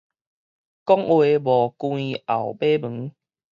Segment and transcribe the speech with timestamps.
[0.03, 0.07] 講話無
[1.77, 3.13] 關後尾門